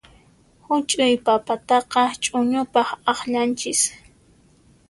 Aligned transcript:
Huch'uy 0.65 1.13
papataqa 1.25 2.01
ch'uñupaq 2.23 2.87
akllanchis. 3.11 3.81